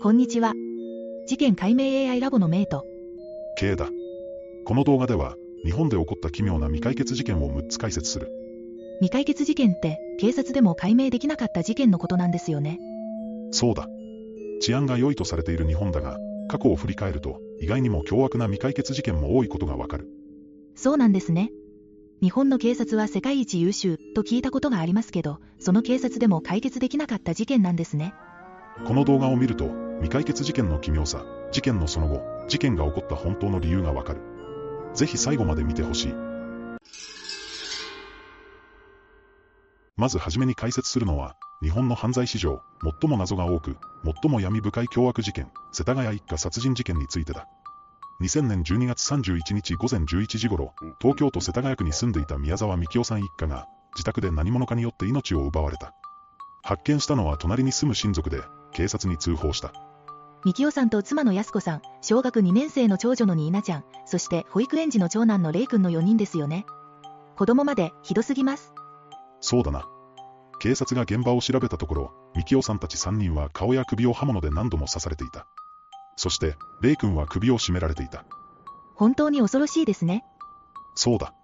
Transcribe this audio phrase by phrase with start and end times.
[0.00, 0.52] こんにちは。
[1.26, 2.84] 事件解明 AI ラボのメイト。
[3.58, 3.88] K だ。
[4.64, 8.28] この動画では、日本で起こった奇妙な未解決事件を6つ解説する。
[9.00, 12.78] 未解決事件って、警察でも解明できなかった事件のことなんですよね。
[13.50, 13.88] そうだ。
[14.60, 20.06] 治安が良いとされている日本だが、過去を振り返ると、意外にも凶悪な未解決事件も多いことがわかる。
[20.76, 21.50] そうなんですね。
[22.22, 28.14] 日本の警察は世界一優秀と聞いたことがありますけど、その警察でも解決できなかった事件なんですね。
[28.86, 34.20] この動画を見ると、未解決事件の奇妙さ、事件のその後、事件が起こった本当の理由がわかる。
[34.94, 36.14] ぜひ最後まで見てほしい。
[39.96, 42.62] まずはじめに解説するのは、日本の犯罪史上、
[43.00, 47.48] 最も謎が多く、最も闇深い凶悪事件、世田谷一家殺人事件についてだ。
[48.20, 55.94] 2000年12月31日午前11時頃、東京都世田谷区に住んでいた宮沢幹夫さん一家が、自宅で何者かによって命を奪われた。
[56.62, 58.42] 発見したのは隣に住む親族で、
[58.78, 59.72] 警察に通報した。
[60.44, 66.64] みきおさんと妻のやす子さん、小学2年生の長女のニーナちゃん、そして保育園児の長男のレイ君の4人ですよね。
[67.36, 68.72] 子供までひどすぎます。
[69.40, 69.88] そうだな。
[70.60, 75.48] 警察が現場を調べたところ、幹夫さんたち3人は顔や首を刃物で何度も刺されていた。
[76.14, 78.24] そして、レイ君は首を絞められていた。
[78.94, 80.24] 本当に恐ろしいですね。
[80.94, 81.34] そうだ。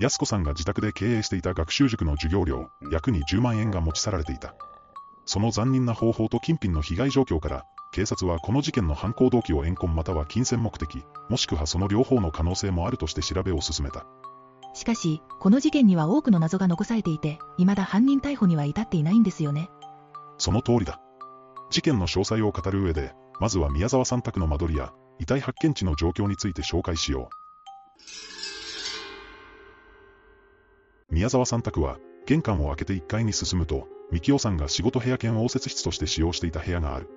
[0.00, 4.54] 安子さんが自宅で経営していた学習塾の授業料、約に10万円が持ち去られていた。
[5.24, 14.06] その残忍な方法と金品の被害状況から、警察はこの事件の犯行動機を怨恨または金銭目的、もしくはその両方の可能性もあるとして調べを進めた。
[14.74, 19.68] しかし、この事件には多くの謎が残されていて、未だ犯人逮捕には至っていないんですよね。
[20.38, 21.00] その通りだ。
[21.70, 27.28] 事件の詳細を語る上で、まずは宮沢さん宅の間取りや、遺体発見地の状況について紹介しよ
[31.10, 31.14] う。
[31.14, 37.08] 宮沢さん宅は、玄関を開けて1階に進むと、幹夫さんが仕事部屋兼応接室として使用していた部屋がある。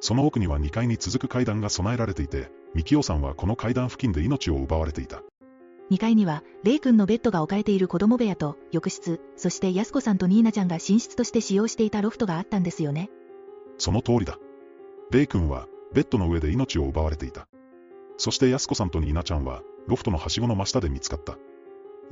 [0.00, 5.22] その奥には2階に続く階段が備えられていて、幹夫さんはこの階段付近で命を奪われていた。
[5.90, 13.10] 2階には、レイ君のベッドが置かれている子供部屋と、浴室、そして安子さんとニーナちゃんが寝室として使用していたロフトがあったんですよね。
[13.76, 14.38] その通りだ。
[15.10, 17.46] レイ君は、ベッドの上で命を奪われていた。
[18.16, 21.36] そして安子さんとニーナちゃんは、ロフトのはしごの真下で見つかった。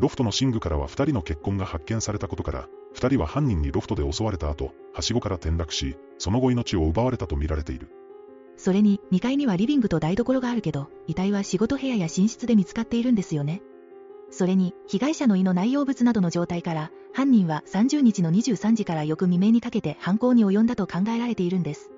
[0.01, 7.91] ロフトの寝具からは2人の血痕が発見されたことから、2人は犯人にロフトで襲われた後、はしごから転落し、その後命を奪われたと見られている。
[8.57, 13.61] それに、2階にはリビングと台所があるけど、遺体は仕事部屋や寝室で見つかっているんですよね。
[14.31, 21.91] それに、被害者の胃の内容物などの状態から、犯人は30日の23時から翌未明にかけて犯行に及んだと考えられているんです。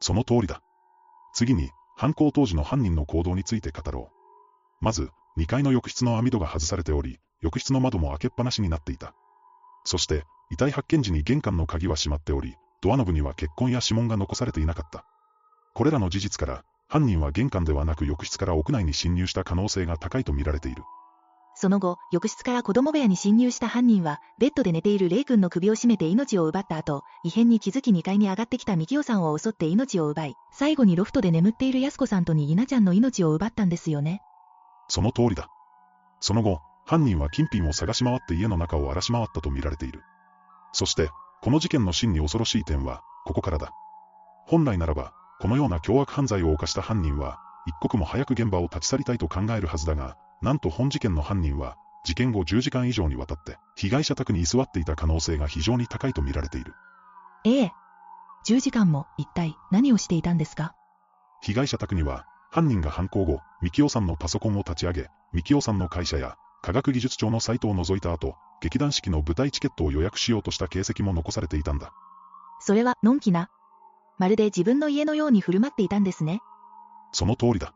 [0.00, 0.60] その通りだ。
[1.34, 4.13] 次に、犯行当時の犯人の行動について語ろう。
[4.80, 9.14] まず、2階の浴室の網戸が外されており、浴室の窓も開けっぱなしになっていた。
[9.84, 15.04] そして、遺体発見時に玄関の鍵は閉まっており、ドアノブには血痕や指紋が残されていなかった。
[15.74, 20.84] これらの事実から、犯人は玄関ではなく浴室から屋内に侵入した可能性が高いと見られている。
[21.56, 34.20] その後、浴室から子供部屋に侵入した犯人は、ベッドで寝ているレイ君の首を絞めて命を奪った後、異変に気づき2階に上がってきたミキオさんを襲って命を奪い、最後にロフトで眠っている安子さんとにイナちゃんの命を奪ったんですよね。
[34.88, 35.48] その通りだ。
[36.20, 40.02] その後、犯人は金品を探し回って家の中を荒らし回ったと見られている。
[40.72, 41.10] そして、
[41.42, 43.72] この事件の真に恐ろしい点は、ここからだ。
[44.46, 56.74] 本来ならば、このような凶悪犯罪を犯した犯人は、一刻も早く現場を立ち去りたいと考えるはずだが、なんと本事件の犯人は、事件後10時間以上にわたって、被害者宅に居座っていた可能性が非常に高いと見られている。
[57.44, 57.72] ええ。
[58.46, 60.74] 10時間も、一体、何をしていたんですか？
[61.40, 71.92] 被害者宅には、犯人が犯行後、幹夫さんのパソコンを立ち上げ、幹夫さんの会社や、科学技術庁のサイトを除いた後、劇団四季の舞台チケットを予約しようとした形跡も残されていたんだ。
[72.60, 73.50] それは、のんきな。
[74.18, 76.38] まるで自分の家のように振る舞っていたんですね。
[77.10, 77.74] その通りだ。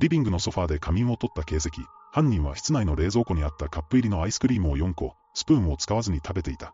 [0.00, 6.72] リビングのソファーで仮眠を取った形跡、犯人は室内の冷蔵庫にあったカップ入りのアイスクリームを4個、スプーンを使わずに食べていた。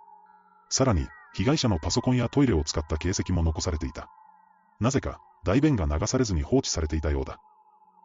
[0.68, 4.08] さらに、被害者のパソコンやトイレを使った形跡も残されていた。
[4.78, 7.38] なぜか、大便が流されずに放置されていたようだ。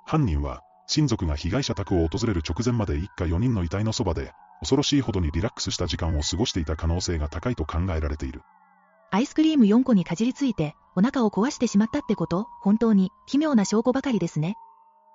[0.06, 8.42] 犯人は、親族が被害者宅を訪れる直前まで一家4人の遺体のそばで、恐ろしいほどにリラックスした時間を過ごしていた可能性が高いと考えられている。
[9.12, 12.48] アイスクリーム4個にかじりついて、お腹を壊してしまったってこと？
[12.62, 14.56] 本当に、奇妙な証拠ばかりですね。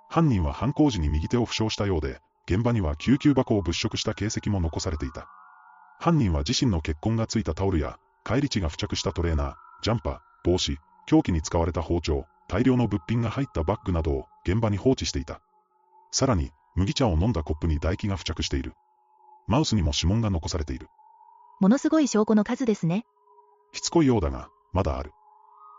[0.09, 5.29] 犯人は犯行時に右手を負傷したようで、現場には救急箱を物色した形跡も残されていた。
[5.99, 15.41] 犯人は自身の血痕がついたタオルや、返り血が付着したトレーナー、ジャンパー、帽子、凶器に使われた包丁、大量の物品が入ったバッグなどを現場に放置していた。
[16.11, 18.73] さらに、麦茶を飲んだコップに唾液が付着している。
[19.47, 20.89] マウスにも指紋が残されている。
[21.61, 23.05] ものすごい証拠の数ですね。
[23.73, 25.13] しつこいようだが、まだある。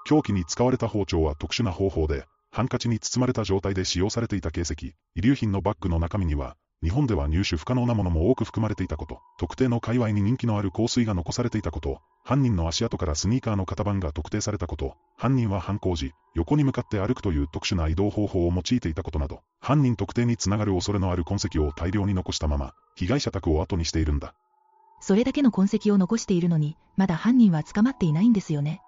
[0.06, 4.86] 凶器に使われた包丁は特殊な方法で、ハンカチに包まれた状態で使用されていた形跡、
[5.16, 24.36] 遺留品のバッグの中身には、日本では入手不可能なものも多く含まれていたこと、特定の界隈に人気のある香水が残されていたこと、犯人の足跡からスニーカーの型番が特定されたこと、犯人は犯行時、横に向かって歩くという特殊な移動方法を用いていたことなど、犯人特定につながる恐れのある痕跡を大量に残したまま、被害者宅を後にしているんだ。
[25.00, 28.82] それだけの痕跡を残しているのに、まだ犯人は捕まっていないんですよね。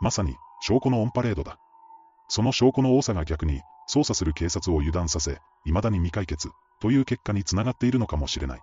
[0.00, 1.58] まさに、証拠のオンパレードだ。
[2.28, 6.50] その証拠の多さが逆に、捜査する警察を油断させ、未だに未解決、
[6.80, 8.60] という結果につながっているのかもしれない。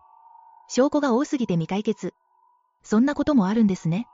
[0.67, 2.13] 証拠が多すぎて未解決。
[2.83, 4.07] そんなこともあるんですね。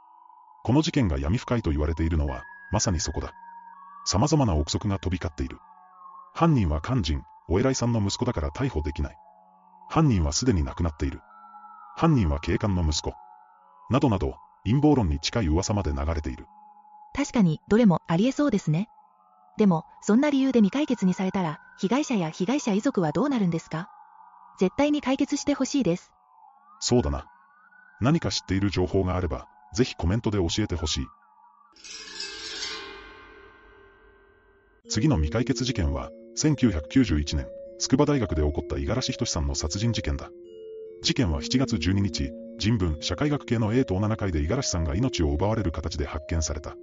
[0.63, 3.33] この事件が闇深いと言われているのは、まさにそこだ。
[4.05, 5.57] 様々な憶測が飛び交っている。
[6.33, 9.17] 犯人は肝心、お偉いさんの息子だから逮捕できない。
[9.89, 11.21] 犯人はすでに亡くなっている。
[11.95, 13.13] 犯人は警官の息子。
[13.89, 16.45] などなど、陰謀論に近い噂まで流れている。
[17.15, 18.87] 確かに、どれもありえそうですね。
[19.57, 23.89] でも、そんな理由で未解決にされたら、被害者や被害者遺族はどうなるんですか？
[24.59, 26.11] 絶対に解決してほしいです。
[26.81, 27.25] そうだな。
[28.01, 31.05] 何か知っている情報があれば、ぜひコメントで教えてほしい。
[34.89, 37.47] 次の未解決事件は、1991年、
[37.79, 40.29] 筑波大学で起こった五十嵐仁さんの殺人事件だ。
[41.01, 46.75] 事件は7月12日、人文、社会学系の A と7回で五十嵐さんが命を奪われる形で発見された。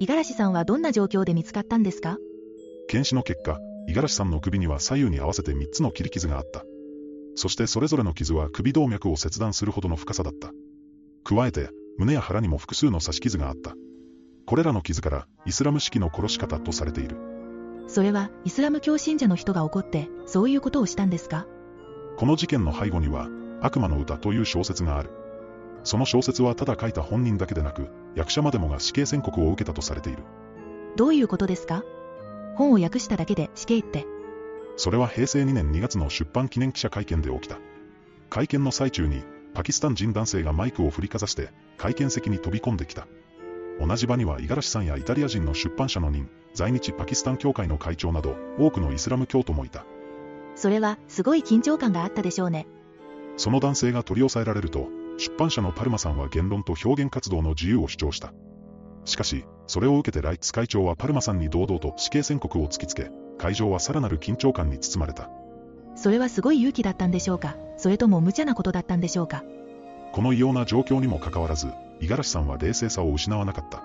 [0.00, 2.16] 五十嵐さんはどんな状況で見つかったんですか？
[2.88, 3.58] 検視の結果、
[3.88, 6.64] 五十嵐さんの首には左右に合わせて3つの切り傷があった。
[7.34, 10.50] そしてそれぞれの傷は首動脈を切断するほどの深さだった。
[11.24, 13.74] 加えて、胸や腹にも複数の刺し傷があった。
[14.46, 17.16] これらの傷からイスラム式の殺し方とされている。
[17.86, 21.46] それはイスラム教信者の人が怒ってそういうことをしたんですか？
[22.16, 23.28] この事件の背後には
[23.60, 25.10] 悪魔の歌という小説がある。
[25.84, 30.24] その小説はただ書いた本人だけでなく役者までもが死刑宣告を受けたとされている。
[30.96, 31.82] どういうことですか？
[32.56, 34.06] 本を訳しただけで死刑って。
[34.76, 37.58] それは平成2年2月の出版記念記者会見で起きた。
[38.30, 39.22] 会見の最中に
[39.54, 43.06] パキスタン人男性がマイクを振りかざして会見席に飛び込んできた。
[43.80, 49.84] 同じ場には五十嵐さんやイタリア人の出版社の人、在日パキスタン協会の会長など、多くのイスラム教徒もいた。
[50.54, 52.66] それは、すごい緊張感があったでしょうね。
[53.36, 54.88] その男性が取り押さえられると、
[55.18, 58.32] 出版社のパルマさんは言論と表現活動の自由を主張した。
[59.04, 65.28] しかし、それを受けてライツ会長はパルマさんに堂々と死刑宣告を突きつけ、会場はさらなる緊張感に包まれた。
[65.96, 67.56] それはすごい勇気だったんでしょうか？
[67.76, 69.42] それとも無茶なことだったんでしょうか？
[70.12, 71.68] この異様な状況にもかかわらず、
[72.00, 73.82] 五十嵐さんは冷静さを失わなかった。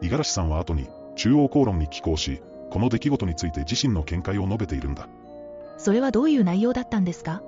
[0.00, 2.40] 五十嵐さんは後に、中央公論に寄稿し、
[2.70, 5.08] この出来事について自身の見解を述べているんだ。
[5.76, 7.42] それはどういう内容だったんですか？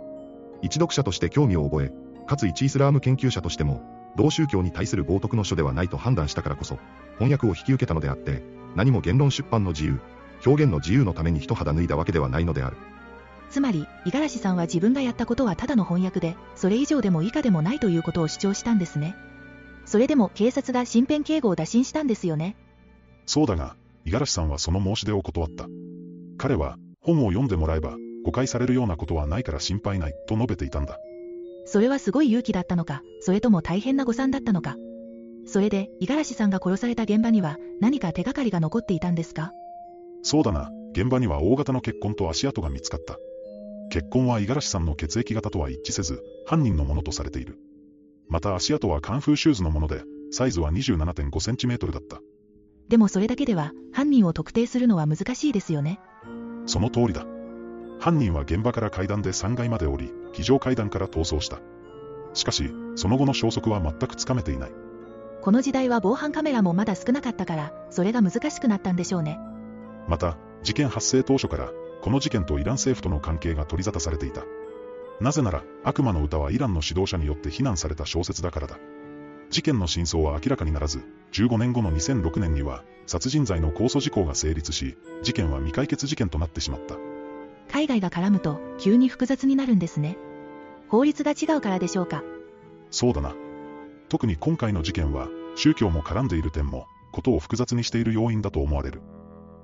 [0.62, 1.93] 一読者として興味を覚え、
[2.26, 3.81] かつ一イスラーム研究者としても、
[4.16, 6.78] 同宗教に対する冒涜の書ではないと判断したからこそ、
[7.18, 8.42] 翻訳を引き受けたのであって、
[8.74, 10.00] 何も言論出版の自由、
[10.44, 12.76] 表現の自由のために一肌脱いだわけではないのである。
[13.50, 19.16] つまり、五十嵐さんは自分がやったことはただの翻訳で、それ以上でも以下でもないということを主張したんですね。
[19.84, 22.56] それでも警察が身辺警護を打診したんですよね。
[23.26, 23.74] そうだが、
[24.04, 25.66] 五十嵐さんはその申し出を断った。
[26.38, 30.98] 彼は、本を読んでもらえば、誤解されるようなことはないから心配ない、と述べていたんだ。
[31.72, 34.76] それはすごい勇気だったのか、それとも大変な誤算だったのか。
[35.47, 39.52] それで、五十嵐さんが殺された現場には、何か手がかりが残っていたんですか？
[40.23, 43.18] そうだな、現場には大型の血痕と足跡が見つかった。
[43.88, 47.56] 血痕は五十嵐さんの血液型とは一致せず、犯人のものとされている。
[48.28, 50.02] また足跡はカンフーシューズのもので、
[50.33, 52.21] サイズは27.5センチメートルだった。
[52.88, 56.00] でもそれだけでは、犯人を特定するのは難しいですよね。
[56.66, 57.25] その通りだ。
[58.00, 61.58] 犯人は現場から階段で3階まで降り、非常階段から逃走した。
[62.34, 64.72] しかし、その後の消息は全くつかめていない。
[65.42, 69.38] この時代は防犯カメラもまだ少なかったから、それが難しくなったんでしょうね。
[70.06, 71.70] また、事件発生当初から、
[72.02, 74.42] この事件とイラン政府との関係が取り沙汰されていた。
[75.20, 78.78] なぜなら、悪魔の歌はイランの指導者によって非難された小説だからだ。
[79.50, 87.10] 事件の真相は明らかにならず、15年後の2006年には、殺人罪の控訴事項が成立し、事件は未解決事件となってしまった。
[87.72, 90.16] 海外が絡むと急に複雑になるんですね。
[90.88, 92.24] 法律が違うからでしょうか。
[92.90, 93.34] そうだな。
[94.08, 99.00] 特に今回の事件は、宗教も絡んでいる点も、ことを複雑にしている要因だと思われる。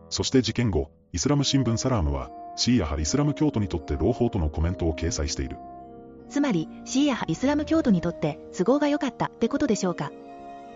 [0.08, 5.56] そして事件後、イスラム新聞サラームは、シーア派イスラム教徒にとって朗報とのコメントを掲載している。
[6.30, 10.12] つまり、シーア派イスラム教徒にとって都合が良かったってことでしょうか。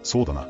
[0.02, 0.49] そうだな。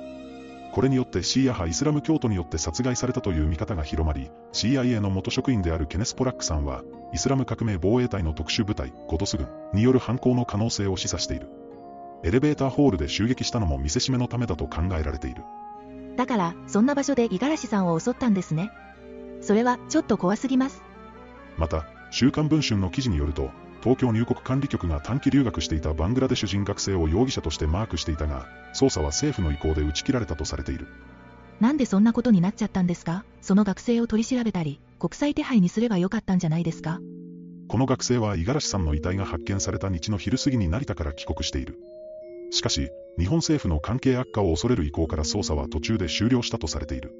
[0.73, 11.49] これによってシーア派イスラム教徒によって殺害されたという見方が広まり、CIA の元職員であるケネス・ポラックさんは、イスラム革命防衛隊の特殊部隊、ゴドス軍による犯行の可能性を示唆している。
[12.23, 15.43] エレベーターホールで襲撃したのも見せしめのためだと考えられている。
[16.17, 18.71] だから、そんな場所で五十嵐さんを襲ったんですね。
[19.41, 20.83] それは、ちょっと怖すぎます。
[21.57, 23.51] また、週刊文春の記事によると、
[23.83, 30.87] 東京入国管理局が短期留学していたバングラデシュ人学生を容疑者としてマークしていたが、捜査は政府の意向で打ち切られたとされている。
[31.61, 33.25] なんでそんなことになっちゃったんですか？
[33.41, 37.01] その学生を取り調べたり、国際手配にすればよかったんじゃないですか？
[37.69, 41.79] この学生は五十嵐さんの遺体が発見された日の昼過ぎに成田から帰国している。
[42.51, 47.15] しかし、日本政府の関係悪化を恐れる意向から捜査は途中で終了したとされている。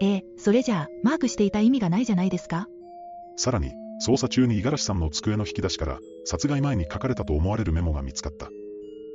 [0.00, 2.68] ええ、それじゃあ、マークしていた意味がないじゃないですか？
[3.36, 3.72] さらに、
[4.06, 8.48] 捜査中に五十嵐さんの机の引き出しから、殺害前に書かれたと思われるメモが見つかった。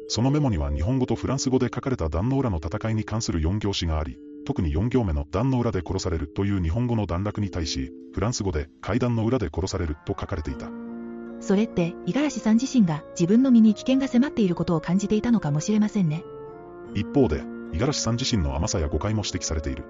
[0.08, 10.70] そのメモには日本語とフランス語で書かれた壇の裏の戦いに関する4行詞があり、特に4行目の壇の裏で殺されるという日本語の段落に対し、フランス語で階段の裏で殺されると書かれていた。
[11.40, 16.24] それって、五十嵐さん自身が自分の身に危険が迫っていることを感じていたのかもしれませんね。
[16.94, 19.84] 一方で、五十嵐さん自身の甘さや誤解も指摘されている。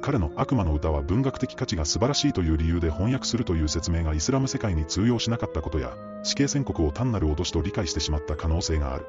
[0.00, 9.06] 彼の悪魔の歌は文学的価値が素晴らしいという理由で翻訳するという説明がイスラム世界に通用しなかったことや、死刑宣告を単なる脅しと理解してしまった可能性がある。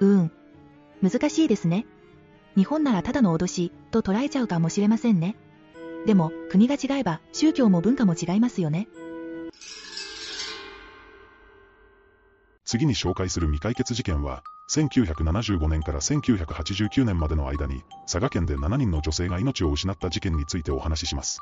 [0.00, 0.32] うーん。
[1.02, 1.86] 難しいですね。
[2.56, 5.36] 日本ならただの脅し、と捉えちゃうかもしれませんね。
[6.06, 8.88] でも、国が違えば、宗教も文化も違いますよね。
[12.64, 14.42] 次に紹介する未解決事件は、
[14.74, 21.40] 1975年から1989年までの間に、佐賀県で7人の女性が命を失った事件についてお話しします。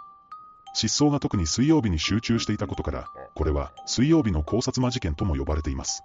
[0.75, 3.06] 失踪が特に水曜日に集中していたことから、
[3.37, 6.02] これは水曜日の考察魔事件とも呼ばれています。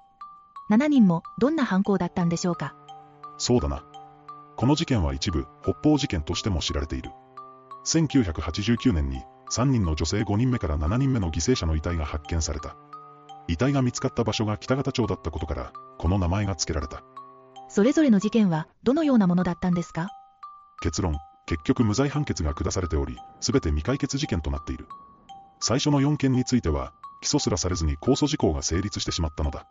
[0.70, 2.76] 7人も、どんな犯行だったんでしょうか？
[3.40, 3.84] そうだな。
[4.56, 7.10] この事件は一部、北方事件としても知られている。
[7.86, 12.76] 1989年に、3人の女性5人目から7人目の犠牲者の遺体が発見された。
[13.48, 17.04] 遺体が見つかった場所が北方町だったことから、この名前が付けられた。
[17.68, 20.10] それぞれの事件は、どのようなものだったんですか？
[20.82, 24.88] 結論、結局無罪判決が下されており、すべて未解決事件となっている。
[25.60, 29.66] 最初の4件については、起訴すらされずに控訴事項が成立してしまったのだ。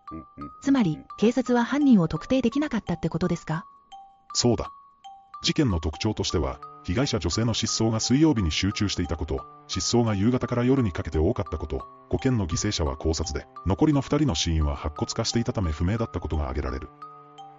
[0.63, 3.65] つまり、警察は犯人を特定できなかったってことですか？
[4.33, 4.71] そうだ。
[5.43, 16.89] 事件の特徴としては、被害者女性の失踪が水曜日に集中していたこと、失踪が夕方から夜にかけて多かったこと、5件の犠牲者は考察で、残りの2人の死因は白骨化していたため不明だったことが挙げられる。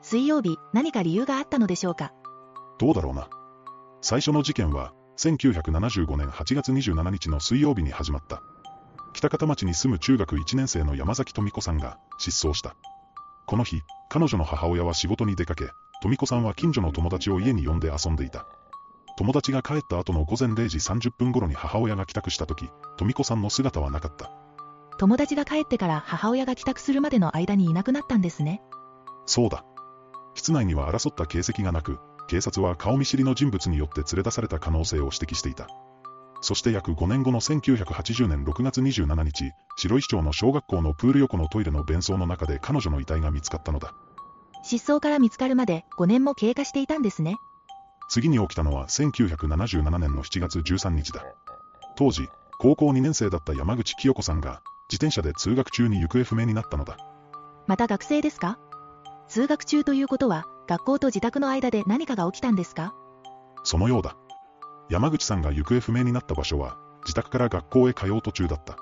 [0.08, 2.14] 水曜日、何か理由があったのでしょうか？
[2.78, 3.28] どうだろうな。
[4.02, 8.44] 最初の事件は、1975年8月27日の水曜日に始まった。
[9.16, 12.76] 北方町に住む中学1年生の山崎富子さんが失踪した。
[13.48, 15.70] この日、彼女の母親は仕事に出かけ、
[16.04, 18.46] 富子さんは近所の友達を家に呼んで遊んでいた。
[19.18, 24.30] 友達が帰った後の午前0時30分頃に母親が帰宅した時、富子さんの姿はなかった。
[25.00, 28.62] 友達が帰ってから母親が帰宅するまでの間にいなくなったんですね。
[29.26, 29.66] そうだ。
[30.36, 35.68] 室内には争った形跡がなく、警察は顔見知りの人物によって連れ出された可能性を指摘していた。
[36.42, 43.94] そして約5年後の1980年6月27日、白石町の小学校のプール横のトイレの便槽の中で彼女の遺体が見つかったのだ。
[44.64, 47.38] 失踪から見つかるまで5年も経過していたんですね。
[48.10, 51.24] 次に起きたのは1977年の7月13日だ。
[51.96, 52.28] 当時、
[52.60, 54.62] 高校2年生だった山口清子さんが、
[54.92, 56.98] 自転車で通学中に行方不明になったのだ。
[57.68, 58.60] また学生ですか？
[59.28, 62.94] 通学中ということは、学校と自宅の間で何かが起きたんですか？
[63.64, 64.16] そのようだ。
[64.90, 68.78] 山口さんが行方不明になった場所は、自宅から学校へ通う途中だった。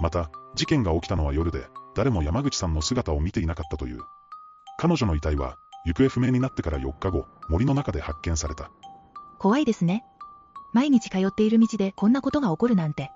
[0.00, 4.00] また、事件が起きたのは夜で、誰も山口さんの姿を見ていなかったという。
[4.78, 8.70] 彼女の遺体は、行方不明になってから4日後、森の中で発見された。
[9.38, 10.04] 怖いですね。
[10.72, 13.12] 毎日通っている道でこんなことが起こるなんて。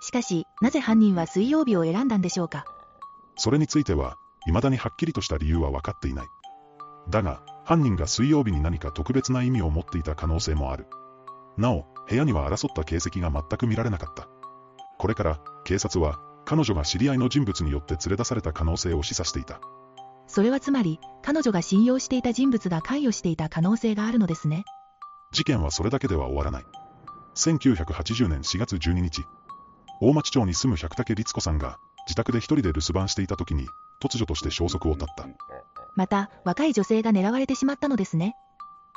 [0.00, 2.64] しかし、なぜ犯人は水曜日を選んだんでしょうか？
[3.36, 6.26] それについては、未だにはっきりとした理由は分かっていない。
[7.10, 10.86] だが、犯人が水曜日に何か特別な意味を持っていた可能性もある。
[11.56, 14.28] なお、部屋には争った形跡が全く見られなかった。
[14.98, 19.60] これから、警察は、彼女が知り合いの人物によって連れ出された可能性を示唆していた。
[20.26, 24.64] それはつまり、彼女が信用していた人物が関与していた可能性があるのですね。
[25.32, 26.64] 事件はそれだけでは終わらない。
[27.34, 29.24] 1980年4月12日、
[30.00, 33.66] 大町町に住む百武律子さんが、自宅で一人で留守番していた時に、
[34.00, 35.26] 突如として消息を絶った。
[35.96, 38.34] また、若い女性が狙われてしまったのですね。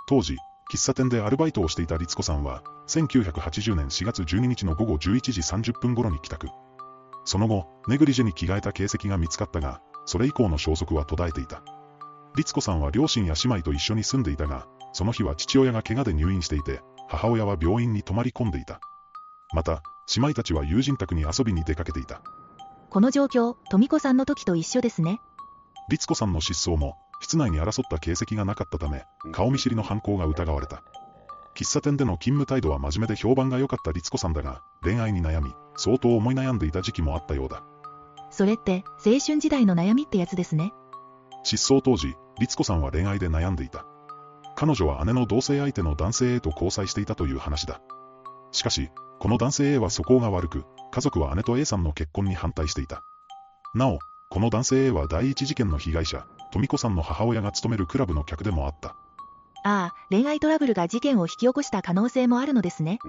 [0.08, 0.38] 当時、
[0.72, 6.48] 喫茶店でアルバイトをしていた律子さんは、1980年4月12日の午後11時30分頃に帰宅。
[7.26, 11.62] その後、ネグリジェに着替えた形跡が見つかったが、それ以降の消息は途絶えていた。
[12.36, 18.80] 律子さんは両親や姉妹と一緒に住んでいたが、その日は父親が怪我で入院していて、母親は病院に泊まり込んでいた。
[19.54, 19.82] また、
[20.16, 22.22] 姉妹たちは友人宅に遊びに出かけていた。
[22.90, 25.20] この状況、富子さんの時と一緒ですね。
[25.90, 29.04] 律子さんの失踪も、室内に争った形跡がなかったため、
[29.34, 30.84] 顔見知りの犯行が疑われた。
[31.56, 37.64] 喫茶店での勤務態度は真面目で評判が良かった律子さんだが、恋愛に悩み、相当思い悩んでいた時期もあったようだ。
[38.30, 40.72] それって、青春時代の悩みってやつですね。
[41.44, 43.86] 失踪当時、律子さんは恋愛で悩んでいた。
[44.56, 47.82] 彼女は姉の同性相手の男性 A と交際していたという話だ。
[48.52, 48.90] しかし、
[49.20, 53.04] この男性 A は素行が悪く、家族は姉と A さんの結婚に反対していた。
[53.74, 58.96] なお、この男性 A は第一事件の被害者、富子さんの母親が勤めるクラブの客でもあった。
[59.64, 63.00] ああ、恋愛トラブルが事件を引き起こした可能性もあるのですね。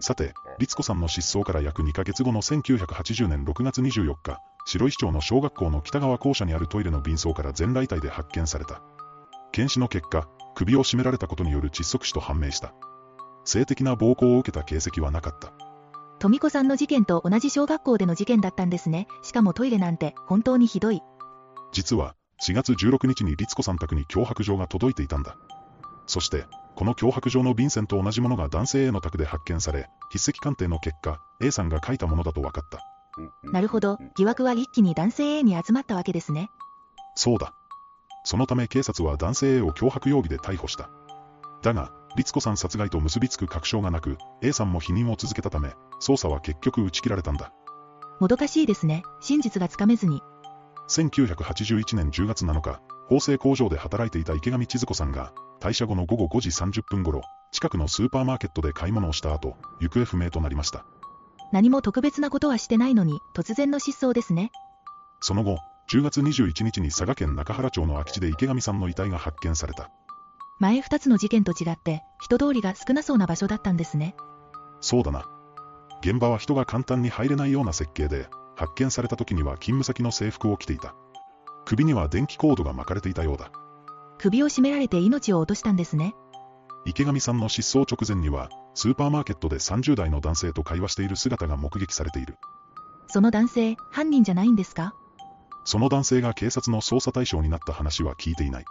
[0.00, 8.80] さて、律子さんの失踪から約2ヶ月後の1980年6月24日、白石町の小学校の北側校舎にあるトイレの便槽から全裸遺体で発見された。
[9.52, 12.72] 検視の結果、首を絞められたことによる窒息死と判明した。
[13.44, 15.52] 性的な暴行を受けた形跡はなかった。
[16.20, 19.08] 富子さんの事件と同じ小学校での事件だったんですね。
[19.22, 21.00] しかもトイレなんて本当にひどい。
[21.72, 22.14] 実は、
[22.46, 25.38] 4月16日に律子さん宅に脅迫状が届いていたんだ。
[26.06, 26.44] そして、
[26.76, 32.80] この脅迫状の便箋と同じものが男性 A の宅で発見され、筆跡鑑定の結果、A さんが書いたものだと分かった。
[33.50, 36.50] なるほど、疑惑は一気に男性 A に集まったわけですね。
[37.14, 37.54] そうだ。
[38.24, 40.90] そのため警察は男性 A を脅迫容疑で逮捕した。
[41.62, 47.52] だが、律子さん殺害と結びつく確証がなく、A さんも否認を続けたため、捜査は結局打ち切られたんだ。
[48.20, 49.02] もどかしいですね。
[49.20, 50.22] 真実がつかめずに。
[50.88, 60.84] 1981年10月7日、縫製工場で働いていた池上千鶴子さんが、退社後の午後5時30分頃、近くのスーパーマーケットで買い物をした後、行方不明となりました。
[61.52, 64.50] 何も特別なことはしてないのに、突然の失踪ですね。
[65.20, 65.58] その後、
[65.90, 69.90] 10月21日に佐賀県中原町の空き地で池上さんの遺体が発見された。
[70.60, 74.14] 前2つの事件と違って、人通りが少なそうな場所だったんですね。
[74.82, 75.26] そうだな。
[76.02, 80.94] 現場は人が簡単に入れないような設計で、発見された時には勤務先の制服を着ていた。
[81.64, 83.50] 首には電気コードが巻かれていたようだ。
[84.18, 86.14] 首を絞められて命を落としたんですね。
[86.84, 92.36] 池上さんの失踪直前には、スーパーマーケットで30代の男性と会話している姿が目撃されている。
[93.06, 94.94] その男性、犯人じゃないんですか？
[95.64, 98.64] その男性が警察の捜査対象になった話は聞いていない。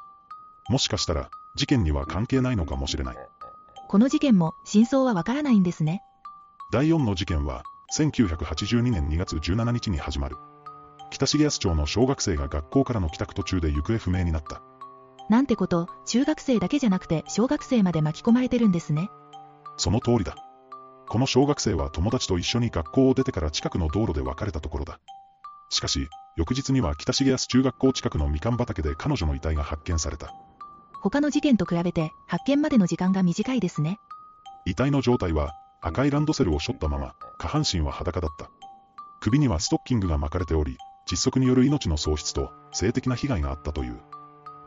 [0.69, 3.17] もしかしたら、事件には関係ないのかもしれない。
[3.87, 6.03] この事件も真相はわからないんですね。
[6.71, 7.63] 第4の事件は、
[7.97, 10.37] 1982年2月17日に始まる。
[11.09, 14.61] 北重安町の小学生が学校からの帰宅途中で行方不明になった。
[15.29, 19.09] なんてこと、中学生だけじゃなくて小学生まで巻き込まれてるんですね。
[19.77, 20.35] その通りだ。
[21.07, 24.99] この小学生は友達と一緒に学校を出てから近くの道路で別れたところだ。
[25.71, 30.33] しかし、翌日には北重安中学校近くのみかん畑で彼女の遺体が発見された。
[31.01, 33.99] 他の事件と比べて、発見までの時間が短いですね。
[34.65, 38.49] 遺体の状態は、赤いランドセルを背負ったまま、下半身は裸だった。
[39.21, 43.99] 首にはストッキングが巻かれており、窒息による命の喪失と、性的な被害があったという。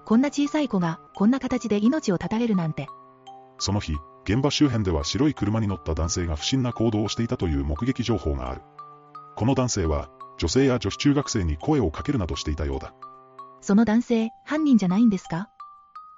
[0.05, 2.89] こんな小さい子が、こんな形で命を絶たれるなんて。
[3.59, 8.63] その日、現場周辺では白い車に乗った男性が不審な行動をしていたという目撃情報がある。
[9.37, 12.95] この男性は、女性や女子中学生に声をかけるなどしていたようだ。
[13.61, 15.51] その男性、犯人じゃないんですか？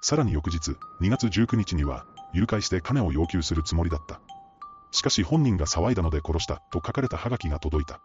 [0.07, 4.21] さらに翌日、2月19日には、誘拐して金を要求するつもりだった。
[4.91, 8.01] しかし本人が騒いだので殺したと書かれたハガキが届いた。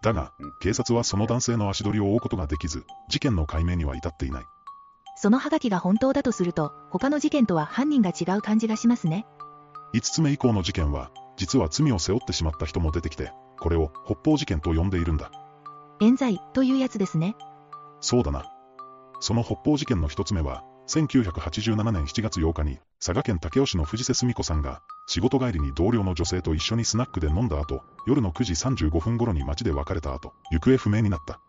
[0.00, 4.44] だが、警察はその男性の足取りを追うことができず、事件の解明には至っていない。
[5.16, 9.26] そのハガキが本当だとすると、他の事件とは犯人が違う感じがしますね。
[9.92, 15.30] 5つ目以降の事件は、実は罪を背負ってしまった人も出てきて、これを北方事件と呼んでいるんだ。
[16.00, 17.36] 冤罪というやつですね。
[18.00, 18.50] そうだな。
[19.20, 31.40] その北方事件の一つ目は、1987年7月8日に、佐賀県武雄市の藤瀬澄子さんが、仕事帰りに同僚の女性と一緒にスナックで飲んだ後、夜の9時35分頃に街で別れた後、行方不明になった。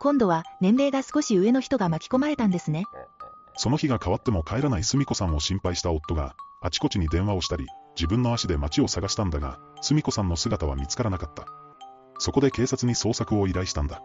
[0.00, 2.84] 今度は年齢が少し上の人が巻き込まれたんですね。
[3.56, 11.46] その日が変わっても帰らない澄子さんを心配した夫が、あちこちに電話をしたり、自分の足で街を探したんだが、澄子さんの姿は見つからなかった。
[12.18, 14.02] そこで警察に捜索を依頼したんだ。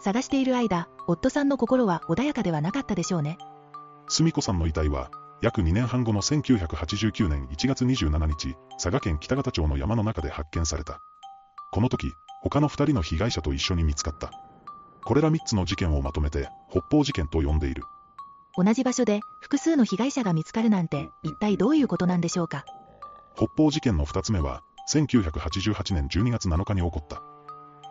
[0.00, 3.38] 探している間、夫さんの心は穏やかではなかったでしょうね。
[4.10, 5.08] 澄子さんの遺体は、
[5.40, 11.00] 約2年半後の1989年1月27日、佐賀県北方町の山の中で発見された。
[11.70, 14.32] この時、他の2人の被害者と一緒に見つかった。
[15.04, 17.84] これら3つの事件をまとめて、北方事件と呼んでいる。
[18.56, 22.64] 同じ場所で複数の被害者が見つかるなんて、一体どういうことなんでしょうか？
[23.36, 27.22] 北方事件の2つ目は、1988年12月7日に起こった。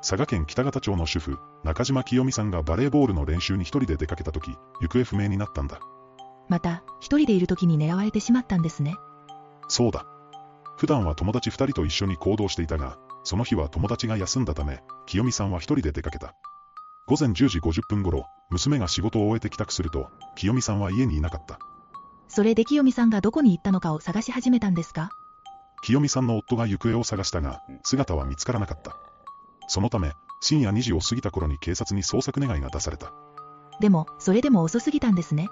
[0.01, 5.79] 佐賀県北方町の主婦、中島清美さんがバレーボールの練習に一人で出かけた時、行方不明になったんだ。
[6.49, 8.97] また、一人でいる時に狙われてしまったんですね。
[9.67, 10.05] そうだ。
[10.77, 16.33] 普段は友達2人と一緒に行動していたが、その日は友達が休んだため、清美さんは一人で出かけた。
[17.05, 21.59] 午前10時50分頃、娘が仕事を終えて帰宅すると、清美さんは家にいなかった。
[22.27, 25.09] それで清美さんがどこに行ったのかを探し始めたんですか？
[25.83, 28.95] 清美さんの夫が行方を探したが、姿は見つからなかった。
[29.67, 33.11] そのため、深夜2時を過ぎた頃に警察に捜索願いが出された。
[33.79, 35.47] でも、それでも遅すぎたんですね。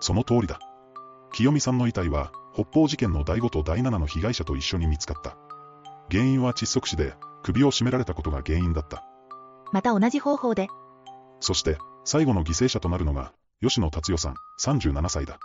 [0.00, 0.58] その通りだ。
[1.32, 5.36] 清美さんの遺体は、北方事件の第5と第7の被害者と一緒に見つかった。
[6.10, 9.04] 原因は窒息死で、首を絞められたことが原因だった。
[9.72, 10.68] また同じ方法で。
[11.40, 13.32] そして、最後の犠牲者となるのが、
[13.62, 15.38] 吉野達代さん、37歳だ。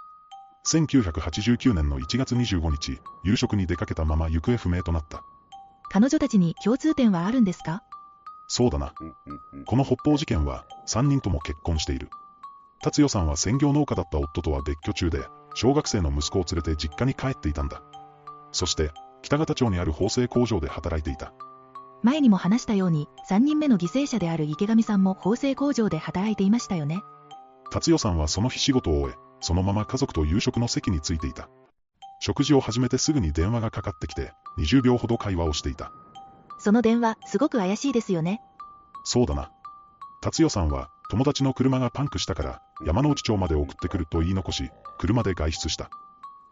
[0.66, 5.24] 1989年の1月25日、夕食に出かけたまま行方不明となった。
[5.90, 7.84] 彼女たちに共通点はあるんですか？
[8.48, 8.94] そうだな。
[9.66, 12.10] この北方事件は、3人とも結婚している。
[12.84, 17.82] 達代さんは専業農家だった夫とは別居中で、小学生の息子を連れて実家に帰っていたんだ。
[18.52, 18.92] そして、
[19.22, 21.34] 北方町にある縫製工場で働いていた。
[22.04, 27.02] 前にも話したように、3人目の犠牲者である池上さんも縫製工場で働いていましたよね。
[27.72, 31.48] 達代さんはその日仕事を終え、そのまま家族と夕食の席についていた。
[32.20, 35.94] 食事を始めてすぐに電話がかかってきて、20秒ほど会話をしていた。
[36.60, 38.42] その電話、すごく怪しいですよね。
[39.06, 39.52] そうだな。
[40.22, 45.90] 達代さんは、友達の車がパンクしたから、山之内町まで送ってくると言い残し、車で外出した。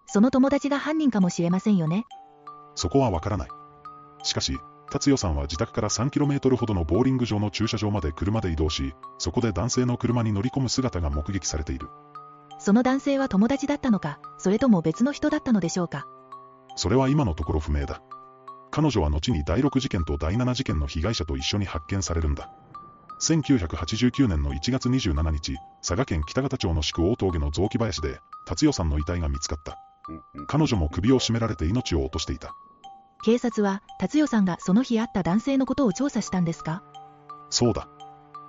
[0.06, 2.06] その友達が犯人かもしれませんよね。
[2.76, 3.50] そこはわからない。
[4.24, 4.58] しかし、
[4.90, 11.88] 達代さんは自宅から 3km ほどのボーリング場の駐車場まで車で移動し、そこで男性の車に乗り込む姿が目撃されている。
[12.60, 16.08] その男性は友達だったのか、それとも別の人だったのでしょうか。
[16.76, 18.02] それは今のところ不明だ。
[18.70, 22.54] 彼女は後に第6事件と第7事件の被害者と一緒に発見されるんだ。
[23.22, 29.78] 1989年の1月27日、佐賀県北方町の宿大峠の雑木林で、達代さんの遺体が見つかった。
[30.48, 32.56] 彼女も首を絞められて命を落としていた。
[33.24, 36.82] 警察は、達代さんがその日会った男性のことを調査したんですか？
[37.52, 37.88] そうだ。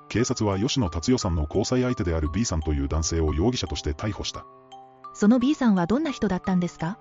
[0.08, 4.46] 警察は吉野達代さんの交際相手である B さんという男性を容疑者として逮捕した。
[5.12, 6.98] その B さんはどんな人だったんですか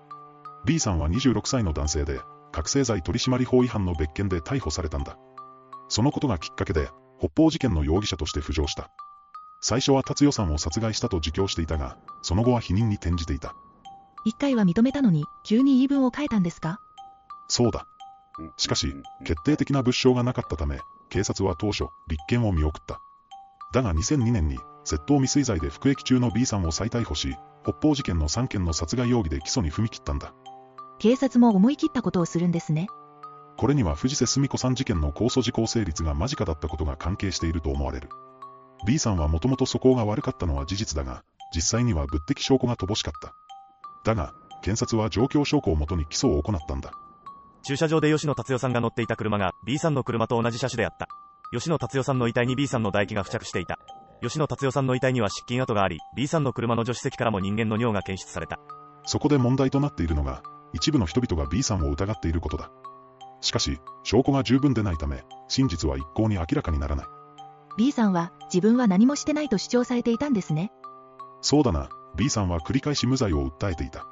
[0.65, 2.19] ？B さんは26歳の男性で、
[2.51, 5.17] 覚醒剤取締法違反の別件で逮捕されたんだ。
[5.87, 6.89] そのことがきっかけで、
[7.21, 8.89] 北方事件の容疑者として浮上した。
[9.61, 13.53] 最初は達代さんを殺害したと自供していたが、その後は否認に転じていた。
[14.25, 16.79] 一回は認めたのに、急に言い分を変えたんですか？
[17.47, 17.85] そうだ。
[18.57, 20.79] しかし、決定的な物証がなかったため、
[21.09, 22.99] 警察は当初、立件を見送った。
[23.71, 30.33] だが2002年に、窃盗未遂罪で服役中の B さんを再逮捕し、北方事件の3件の殺害容疑で起訴に踏み切ったんだ。
[30.97, 32.87] 警察も思い切ったことをするんですね。
[33.57, 38.09] これには藤瀬澄子さん事件の控訴事項成立が間近だったことが関係していると思われる。
[38.87, 43.33] B さんはもともと素行が悪かったのは事実だが、実際には物的証拠が乏しかった。
[44.03, 46.91] だが、検察は状況証拠をもとに起訴を行ったんだ。
[47.63, 51.07] 駐車場で吉野達代さんが乗っていた車が B さんの車と同じ車種であった。
[51.51, 53.77] 吉野達代さんの遺体に B さんの唾液が付着していた。
[54.21, 58.59] 吉野達代さんの遺体には失禁跡があり、B さんの車の助手席からも人間の尿が検出された。
[59.05, 62.71] そこで問題となっているのが、一部の人々が B さんを疑っていることだ。
[63.41, 67.07] しかし、証拠が十分でないため、真実は一向に明らかにならない。
[67.77, 70.71] B さんは、自分は何もしてないと主張されていたんですね。
[71.41, 74.05] そうだな、B さんは繰り返し無罪を訴えていた。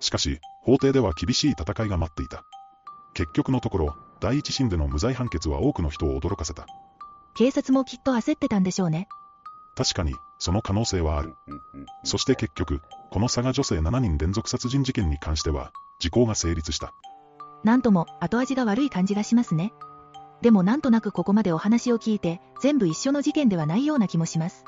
[0.00, 2.44] しかし、法廷では厳しい戦いが待っていた。
[3.12, 6.66] 結局のところ、第一審での無罪判決は多くの人を驚かせた。
[7.34, 9.08] 警察もきっと焦ってたんでしょうね。
[9.76, 11.34] 確かに、その可能性はある。
[12.04, 16.94] そして結局、この佐賀女性7人連続殺人事件に関しては、時効が成立した。
[17.64, 19.72] なんとも後味が悪い感じがしますね。
[20.42, 24.64] でもなんとなくここまでお話を聞いて、全部一緒の事件ではないような気もします。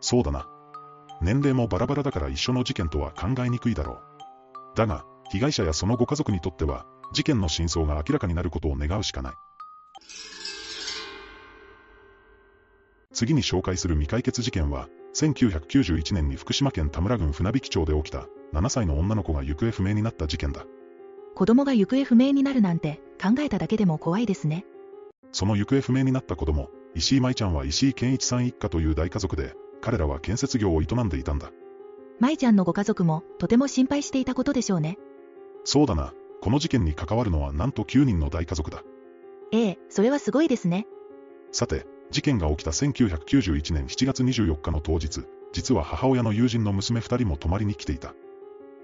[0.00, 0.48] そうだな。
[1.20, 3.98] 年齢もバラバラだから一緒の事件とは考えにくいだろう。
[4.74, 9.34] だが、被害者やそのご家族にとっては、事件の真相が明らかになることを願うしかない。
[13.12, 20.64] 次に紹介する未解決事件は、1991年に福島県田村郡船引町で起きた、7歳の女の子が行方不明になった事件だ。
[21.34, 24.64] 子供が行方不明になるなんて、考えただけでも怖いですね。
[25.32, 31.50] その行方不明になった子供、石井舞ちゃんは石井健一さん一家という大家族で、彼らは建設業を営んでいたんだ。
[32.20, 34.98] 舞ちゃんのご家族も、とても心配していたことでしょうね。
[35.64, 38.82] そうだな、この事件に関わるのはなんと9人の大家族だ。
[39.52, 40.86] ええ、それはすごいですね。
[41.50, 48.14] さて、事件が起きた1991年7月24日の当日、実は母親の友人の娘2人も泊まりに来ていた。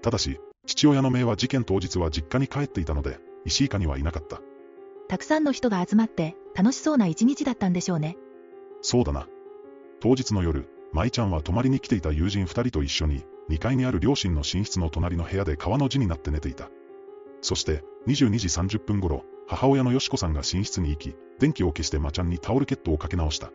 [0.01, 4.41] ただし、父親の姪は事件当日は実家に帰っていたので、石井家にはいなかった。
[5.07, 8.17] たくさんの人が集まって、楽しそうな一日だったんでしょうね。
[8.81, 9.27] そうだな。
[9.99, 16.69] 当日の夜、舞ちゃんは泊まりに来ていた友人2人と一緒に、2階にある両親の寝室の隣の部屋で川の字になって寝ていた。
[17.41, 23.51] そして、22時30分頃、母親のよしこさんが寝室に行き、電気を消してまちゃんにタオルケットをかけ直した。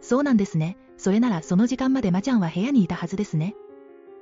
[0.00, 0.76] そうなんですね。
[0.96, 3.54] それならその時間までまちゃんは部屋にいたはずですね。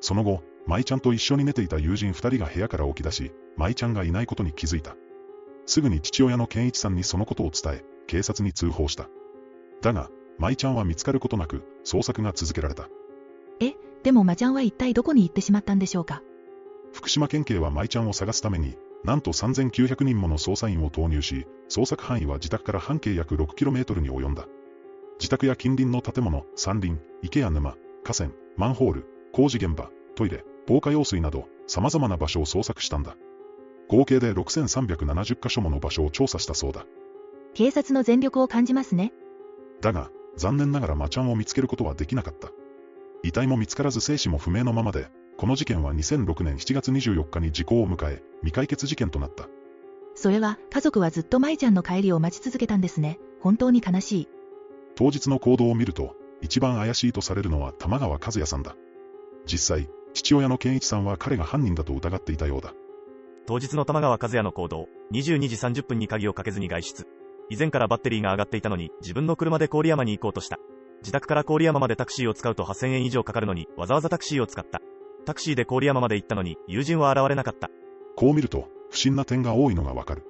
[0.00, 4.96] その後、舞ちゃんと一緒に寝ていた友人二人が部屋から起き出し、舞ちゃんがいないことに気づいた。
[5.64, 9.08] すぐに父親の健一さんにそのことを伝え、警察に通報した。
[9.80, 12.90] だが、舞ちゃんは見つかることなく、捜索が続けられた。
[13.60, 16.22] え、でもまちゃんは一体どこに行ってしまったんでしょうか？
[16.92, 24.46] 福島県警は舞ちゃんを探すために、なんと3900人もの捜査員を投入し、捜索範囲は自宅から半径約 6km に及んだ。
[25.18, 33.16] 自宅や近隣の建物、山林、池や沼、河川、マンホール、工事現場、トイレ、防火用水など、様々な場所を捜索したんだ。
[33.88, 36.84] 合計で6370カ所もの場所を調査したそうだ。
[37.54, 39.14] 警察の全力を感じますね。
[39.80, 42.50] だが、残念ながらマちゃんを見つけることはできなかった。
[43.22, 49.48] 遺体も見つからず生死も不明のままで、この事件は2006年7月24日に時効を迎え、未解決事件となった。
[50.14, 53.18] それは、家族はずっと舞ちゃんの帰りを待ち続けたんですね。
[53.40, 54.28] 本当に悲しい。
[54.96, 58.76] 当日の行動を見ると、一番怪しいとされるのは玉川和也さんだ。
[59.46, 62.74] 実際、父親の健一さんは彼が犯人だと疑っていたようだ。
[63.46, 67.06] 当日の玉川和也の行動、22時30分に鍵をかけずに外出。
[67.50, 70.58] 以前からバッテリーが上がっていたのに、自分の車で郡山に行こうとした。
[71.00, 74.80] 自宅から郡山までタクシーを使うと8000円以上かかるのに、わざわざタクシーを使った。
[75.24, 77.70] タクシーで郡山まで行ったのに、友人は現れなかった。
[78.16, 80.24] こう見ると、不審な点が多いのがわかる。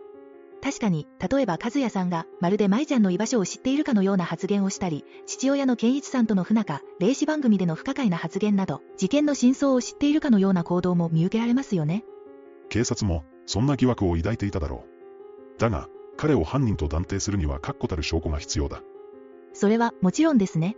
[0.60, 12.04] 確かに、例えば和也さんが、まるで舞ちゃんの居場所を知っているかのような発言をしたり、父親の健一さんとの不仲、霊視番組での不可解な発言など、事件の真相を知っているかのような行動も見受けられますよね。
[12.68, 14.84] 警察も、そんな疑惑を抱いていただろ
[15.56, 15.60] う。
[15.60, 18.82] だが、彼を犯人と断定するには確固たる証拠が必要だ。
[19.52, 20.76] それはもちろんですね。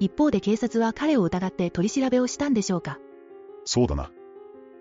[0.00, 2.98] 一方で警察は彼を疑って取り調べをしたんでしょうか
[3.64, 4.10] そうだな。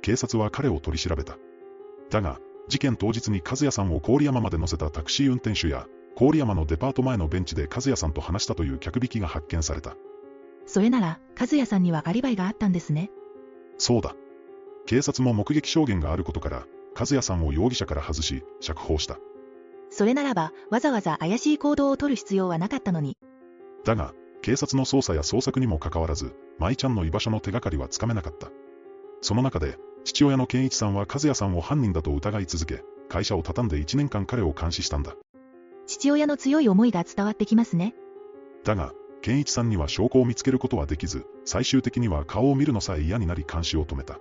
[0.01, 1.37] 警察は彼を取り調べた。
[2.09, 2.39] だが、
[2.71, 9.97] 事件当日に和也さんを郡山まで乗せたタクシー運転手や、郡山のデパート前のベンチで和也さんと話したという客引きが発見された。
[10.65, 13.11] それなら、和也さんにはアリバイがあったんですね。
[13.77, 14.15] そうだ。
[14.85, 19.19] 警察も目撃証言があることから、和也さんを容疑者から外し、釈放した。
[19.89, 23.17] それならば、わざわざ怪しい行動を取る必要はなかったのに。
[23.83, 28.47] だが、警察の捜査や捜索にもかかわらず、舞ちゃんの居場所の手がかりはつかめなかった。
[29.19, 35.15] その中で、父親の健一さんは和也さんを犯人だと疑い続け、会社を畳んで1年間彼を監視したんだ。
[35.85, 37.93] 父親の強い思いが伝わってきますね。
[38.63, 44.17] だが、健一さんには証拠を見つけることはできず、最終的には顔を見るのさえ嫌になり監視を止めた。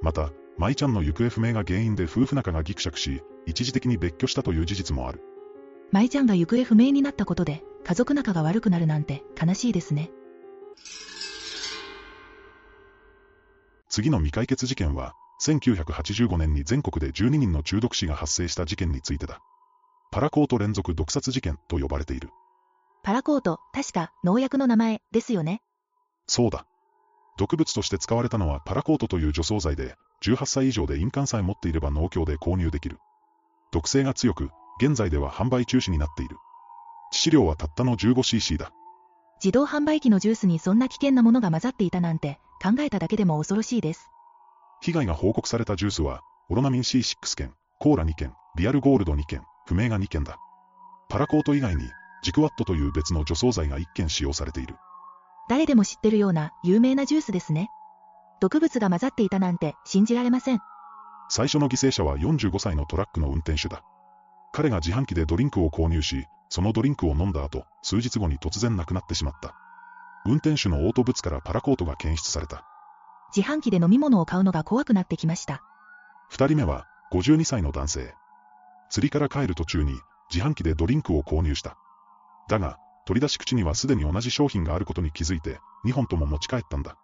[0.00, 5.22] また、舞ちゃんの行方不明が原因で夫婦仲がギクシャクし、一時的に別居したという事実もある。
[5.90, 10.10] 舞ちゃんが行方不明になったことで、家族仲が悪くなるなんて悲しいですね。
[13.90, 19.40] 次の未解決事件は、1985年に全国で12人の中毒死が発生した事件についてだ。
[20.12, 22.30] パラコート連続毒殺事件と呼ばれている。
[23.02, 25.60] パラコート、確か農薬の名前ですよね。
[26.28, 26.66] そうだ。
[27.36, 32.98] 毒物として使われたのはパラコートという除草剤で、18歳以上で印鑑さえ持っていれば農協で購入できる。
[33.72, 34.50] 毒性が強く、
[34.80, 36.36] 現在では販売中止になっている。
[37.12, 38.72] 致死量はたったの 15cc だ。
[39.42, 44.10] 自動販売機のジュースにそんな危険なものが混ざっていたなんて、考えただけでも恐ろしいです。
[44.82, 50.38] 被害が報告されたジュースは、オロナミン C6 件、コーラ2件、リアルゴールド2件、不明が2件だ。
[51.08, 51.84] パラコート以外に、
[52.22, 54.76] ジクワットという別の除草剤が1件使用されている。
[55.48, 57.70] 誰でも知ってるような有名なジュースですね。
[58.40, 60.60] 毒物が混ざっていたなんて信じられません。
[61.28, 63.82] 最初の犠牲者は45歳のトラックの運転手だ。
[64.52, 69.54] 彼が自販機でドリンクを購入し、そのドリンクを飲んだ後、数日後に突然亡くなってしまった。
[70.26, 72.64] 運転手のオートブツからパラコートが検出された。
[73.34, 75.62] 自販機で飲み物を買うのが怖くなってきました。
[76.28, 78.14] 二人目は、52歳の男性。
[78.90, 79.94] 釣りから帰る途中に、
[80.32, 81.76] 自販機でドリンクを購入した。
[82.48, 86.96] だが、取り出し口にはすでに同じ商品があることに気づいて、2本とも持ち帰ったんだ。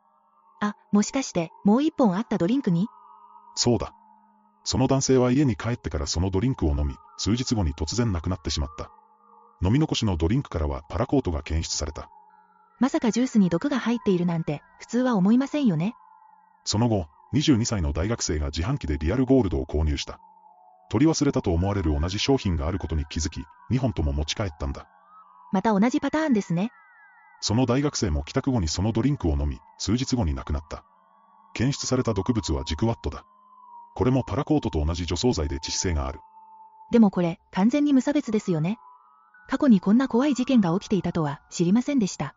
[0.61, 2.87] あ、もしかして、もう1本あったドリンクに？
[3.55, 3.92] そうだ。
[4.64, 8.90] その男性は家に帰ってからそのドリンクを飲み、数日後に突然亡くなってしまった。
[9.62, 12.11] 飲み残しのドリンクからはパラコートが検出された。
[12.79, 15.95] まさかジュースに毒が入っているなんて、普通は思いませんよね。
[16.65, 20.21] その後、22歳の大学生が自販機でリアルゴールドを購入した。
[20.91, 24.87] 取り忘れたと思われる同じ商品があることに気づき、2本とも持ち帰ったんだ。
[25.53, 26.71] また同じパターンですね。
[27.41, 30.85] その大学生も帰宅後にそのドリンクを飲み、数日後に亡くなった。
[31.55, 33.25] 検出された毒物はジクワットだ。
[33.95, 36.21] これもパラコートと同じ除草剤で致死性がある。
[36.91, 38.79] でもこれ、完全に無差別ですよね。
[39.49, 42.35] 過去にこんな怖い事件が起きていたとは知りませんでした。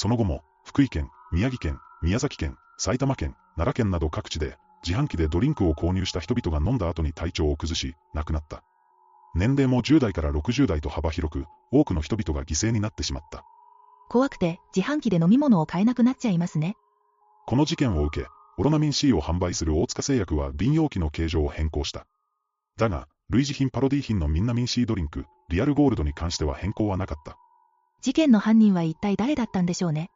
[0.00, 8.62] その後も、福井県、宮城県、宮崎県、埼玉県、奈良県など各地で、自販機でドリンクを購入した人々が飲んだ後に体調を崩し、亡くなった。
[9.34, 13.44] 年齢も10代から60代と幅広く、多くの人々が犠牲になってしまった。
[14.08, 16.76] 怖くて自販機で飲み物を買えなくなっちゃいますね。
[17.44, 22.06] この事件を受け、オロナミン C を販売する大塚製薬は瓶容器の形状を変更した。
[22.78, 27.36] だが、類似品パロディ品のミンナミン C ドリンク、リアルゴールドに関しては変更はなかった。
[28.00, 30.10] 事件の犯人は一体誰だったんでしょうね。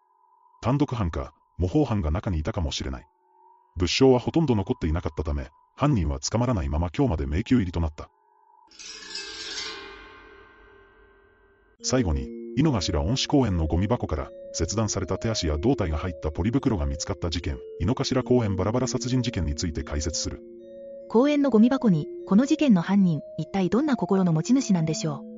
[0.63, 3.07] 単独犯か、模倣犯が中にいたかもしれない。
[3.77, 8.09] 物証はほとんど残っていなかったため、犯人は捕まらないまま今日まで迷宮入りとなった。
[11.83, 20.41] 最後に、井の頭恩賜公園のゴミ箱から、切断された手足や胴体が入ったポリ袋が見つかった事件、井の頭公園バラバラ殺人事件について解説する。
[21.11, 25.35] 公園のゴミ箱に、この事件の犯人、一体どんな心の持ち主なんでしょう。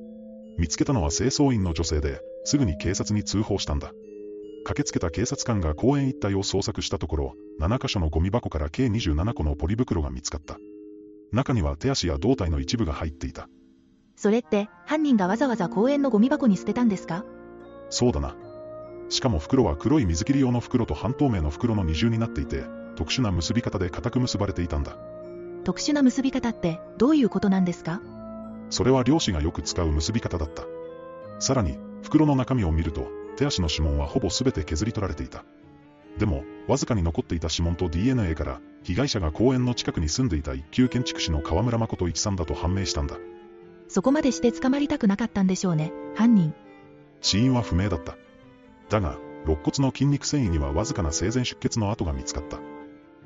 [0.61, 3.91] 見つけたのは清掃員の女性で、すぐに警察に通報したんだ。
[4.63, 10.57] 駆けつけた警察官が公園一帯を捜索したところ、7カ所のゴミ箱から計27個のポリ袋が見つかった。
[11.33, 13.49] 中には手足や胴体の一部が入っていた。
[14.15, 17.25] それって、犯人がわざわざ公園のゴミ箱に捨てたんですか？
[17.89, 18.33] そうだな。
[19.09, 22.63] しかも袋は黒い水切り用の袋と半透明の袋の二重になっていて、
[22.95, 24.95] 特殊な結び方で固く結ばれていたんだ。
[25.65, 28.01] 特殊な結び方ってどういうことなんですか？
[28.69, 30.63] それは漁師がよく使う結び方だった。
[31.39, 33.07] さらに、袋の中身を見ると、
[33.37, 35.45] 手足の指紋はほぼ全て削り取られていた。
[36.17, 43.17] でも、わずかに残っていた指紋と DNA から、被害者が公園の近くに住んでいた一級建築士の河村誠一さんだと判明したんだ。
[43.87, 46.53] そこまでして捕まりたくなかったんでしょうね、犯人。
[47.21, 48.17] 死因は不明だった。
[48.89, 52.57] だが、肋骨の筋肉繊維にはわずかな生前出血の跡が見つかった。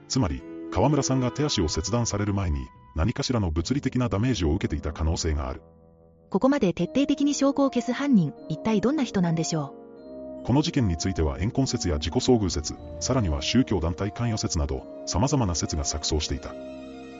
[0.08, 5.62] つまり、河村さんが手足を切断される前に、何かしらの物理的なダメージを受けていた可能性がある。
[6.32, 9.76] ここまで徹底的に証拠を消す犯人、一体どんな人なんでしょ
[10.44, 10.46] う？
[10.46, 16.54] この事件については怨恨説や自己遭遇説、さらには宗教団体関与説など、様々な説が錯綜していた。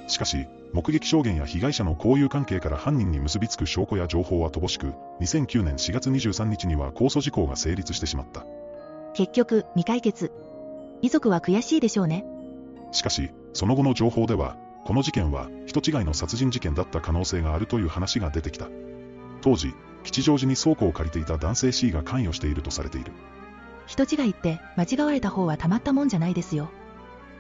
[0.08, 8.46] しかし、目撃証言や被害者の交友関係から犯人に結びつく証拠や情報は乏しく、2009年4月23日には控訴事項が成立してしまった。
[9.14, 10.32] 結局、未解決。
[11.02, 12.26] 遺族は悔しいでしょうね。
[12.94, 18.70] しかし、その後の情報では、この事件は人違いの殺人事件だった可能性があるという話が出てきた。
[19.42, 19.74] 当時、
[20.04, 23.12] 吉祥寺に倉庫を借りていた男性 C が関与しているとされている。
[23.88, 26.70] 人違いって間違われた方はたまったもんじゃないですよ。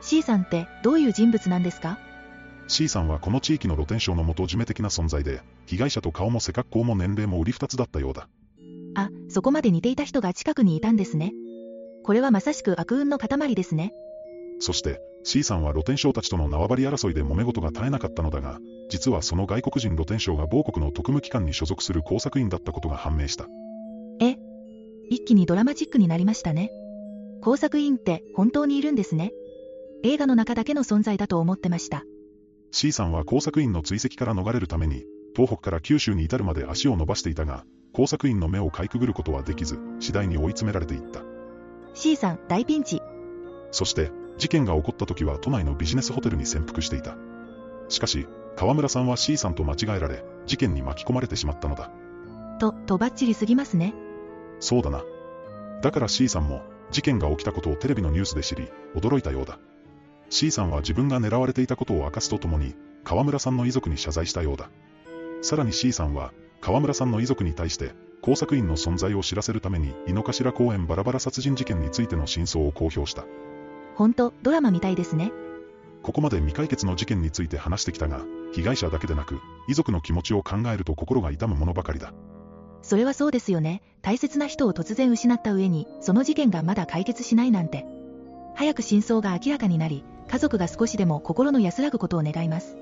[0.02, 2.00] C さんってどういう人物なんですか
[2.68, 8.28] ？C さんはこの地域の露天商の元締め的な存在で、被害者と顔も背格好も年齢も売り二つだったようだ。
[8.96, 11.34] あ、そこまで似ていた人が近くにいたんですね。
[12.04, 13.94] これはまさしく悪運の塊ですね。
[14.60, 23.48] そして、C さんは露天商たちとの縄張り争いで揉め事が絶えなかったのだが、実はその外国人露天商が某国の特務機関に所属する工作員だったことが判明した。
[24.20, 24.36] え
[25.10, 26.72] 一気にドラマチックになりましたね。
[27.42, 29.32] 工作員って本当にいるんですね。
[30.04, 32.04] 映画の中だけの存在だと思ってました。
[32.72, 35.06] C さんは工作員の追跡から逃れるために、
[35.36, 41.24] 東北から九州に至るまで足を伸ばしていたが、工作員の目をかいくぐることはできず、次第に追い詰められていった。
[41.94, 43.02] C さん、大ピンチ。
[43.72, 47.16] そして、事件が起こった時は都内のビジネスホテルに潜伏していた。
[47.90, 51.92] しかし、川村さんは C さんと間違えられ、事件に巻き込まれてしまったのだ。
[52.58, 53.94] と、とばっちりすぎますね。
[54.60, 55.04] そうだな。
[55.84, 59.60] だから C さんも、事件が起きたことをテレビのニュースで知り、驚いたようだ。
[60.32, 62.74] C さんは自分が狙われていたことを明かすとともに、
[63.04, 64.72] 川村さんの遺族に謝罪したようだ。
[65.44, 67.92] さらに C さんは、川村さんの遺族に対して、
[68.24, 73.24] 工作員の存在を知らせるために、井の頭公園バラバラ殺人事件についての真相を公表した。
[73.96, 75.32] ほんと、ドラマみたいですね。
[76.04, 78.22] ここまで未解決の事件について話してきたが、
[78.54, 82.14] 被害者だけでなく、遺族の気持ちを考えると心が痛むものばかりだ。
[82.82, 83.82] それはそうですよね。
[84.02, 87.86] 大切な人を突然失った上に、その事件がまだ解決しないなんて。
[88.56, 92.78] 早く真相が明らかになり、家族が少しでも心の安らぐことを願います。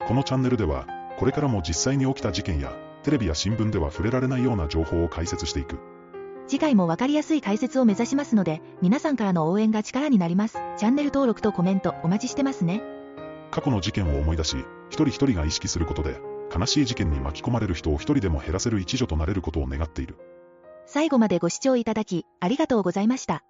[0.00, 0.86] このチャンネルでは、
[1.18, 2.72] これからも実際に起きた事件や、
[3.04, 5.78] テレビや新聞では触れられないような情報を解説していく。
[6.48, 10.58] 次回もわかりやすい解説を目指しますので、皆さんからの応援が力になります。
[10.78, 12.82] チャンネル登録とコメントお待ちしてますね。
[13.50, 14.56] 過去の事件を思い出し、
[14.88, 16.20] 一人一人が意識することで、
[16.54, 20.16] 悲しい事件に巻き込まれる人を一人でも減らせる一助となれることを願っている。
[20.86, 23.44] 最後までご視聴いただき、ありがとうございました。